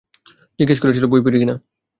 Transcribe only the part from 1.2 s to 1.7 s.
পড়ি কিনা?